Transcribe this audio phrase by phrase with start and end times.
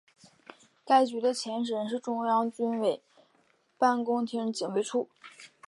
[0.83, 3.03] 该局的前身是中央军委
[3.77, 5.07] 办公厅警卫处。